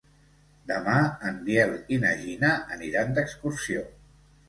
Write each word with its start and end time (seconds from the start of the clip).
Demà 0.71 0.95
en 1.33 1.37
Biel 1.51 1.75
i 1.97 2.01
na 2.07 2.17
Gina 2.25 2.53
aniran 2.79 3.17
d'excursió. 3.19 3.89